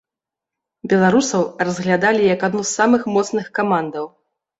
Беларусаў 0.93 1.43
разглядалі 1.69 2.21
як 2.31 2.45
адну 2.47 2.63
з 2.71 2.79
самых 2.79 3.05
моцных 3.19 3.45
камандаў. 3.61 4.05